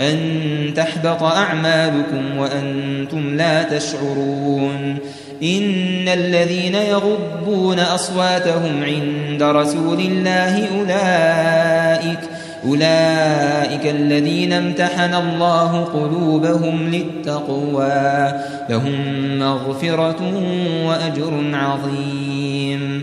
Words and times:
أن 0.00 0.16
تحبط 0.76 1.22
أعمالكم 1.22 2.38
وأنتم 2.38 3.36
لا 3.36 3.62
تشعرون. 3.62 4.98
إن 5.42 6.08
الذين 6.08 6.74
يغضون 6.74 7.78
أصواتهم 7.78 8.82
عند 8.82 9.42
رسول 9.42 10.00
الله 10.00 10.68
أولئك 10.78 12.18
أولئك 12.66 13.86
الذين 13.86 14.52
امتحن 14.52 15.14
الله 15.14 15.84
قلوبهم 15.84 16.90
للتقوى 16.90 18.32
لهم 18.70 18.94
مغفرة 19.38 20.32
وأجر 20.86 21.50
عظيم. 21.52 23.02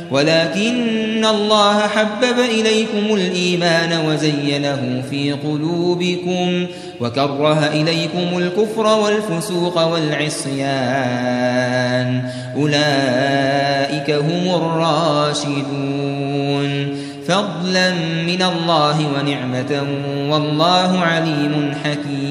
ولكن 0.11 1.25
الله 1.25 1.79
حبب 1.79 2.39
إليكم 2.39 3.15
الإيمان 3.15 4.05
وزينه 4.05 5.03
في 5.09 5.31
قلوبكم 5.31 6.67
وكره 7.01 7.67
إليكم 7.67 8.37
الكفر 8.37 8.85
والفسوق 8.85 9.83
والعصيان. 9.83 10.61
أولئك 12.55 14.11
هم 14.11 14.55
الراشدون. 14.55 15.81
فضلا 17.27 17.91
من 18.27 18.41
الله 18.41 19.07
ونعمة 19.15 19.83
والله 20.29 20.99
عليم 20.99 21.73
حكيم. 21.83 22.30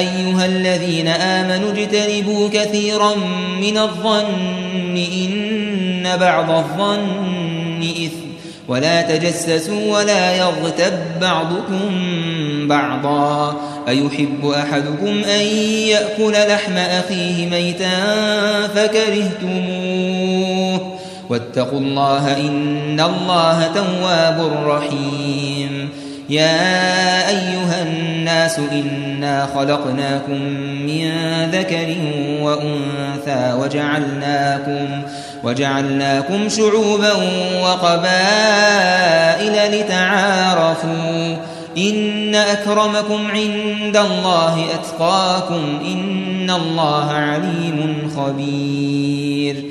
أيها 0.00 0.46
الذين 0.46 1.08
آمنوا 1.08 1.72
اجتنبوا 1.72 2.48
كثيرا 2.48 3.14
من 3.60 3.78
الظن 3.78 4.96
إن 4.96 6.16
بعض 6.20 6.50
الظن 6.50 7.80
إثم. 7.80 8.30
ولا 8.68 9.02
تجسسوا 9.02 9.98
ولا 9.98 10.36
يغتب 10.36 10.92
بعضكم 11.20 11.90
بعضا. 12.68 13.56
أيحب 13.88 14.46
أحدكم 14.46 15.24
أن 15.24 15.46
يأكل 15.86 16.32
لحم 16.32 16.76
أخيه 16.76 17.50
ميتا 17.50 17.90
فكرهتموه. 18.74 20.18
واتقوا 21.28 21.80
الله 21.80 22.36
إن 22.36 23.00
الله 23.00 23.70
تواب 23.74 24.52
رحيم. 24.66 25.69
يا 26.30 27.28
أيها 27.28 27.82
الناس 27.82 28.58
إنا 28.58 29.48
خلقناكم 29.54 30.42
من 30.86 31.10
ذكر 31.52 31.96
وأنثى 32.40 33.56
وجعلناكم 33.60 35.02
وجعلناكم 35.44 36.48
شعوبا 36.48 37.12
وقبائل 37.62 39.00
لتعارفوا 39.80 41.36
إن 41.76 42.34
أكرمكم 42.34 43.30
عند 43.30 43.96
الله 43.96 44.64
أتقاكم 44.74 45.78
إن 45.84 46.50
الله 46.50 47.10
عليم 47.12 48.10
خبير 48.16 49.70